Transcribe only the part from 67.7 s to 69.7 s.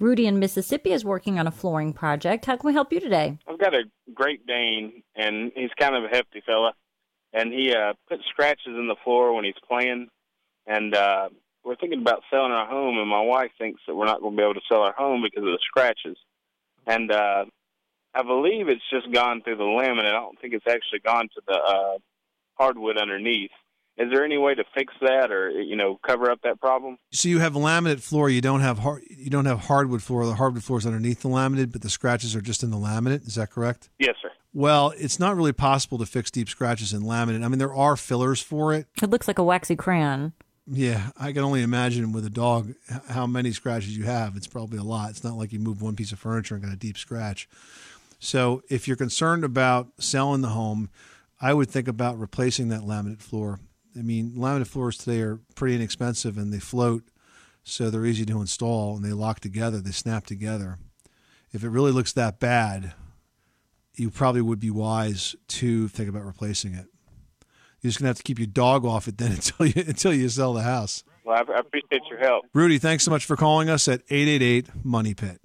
You're just gonna have to keep your dog off it then until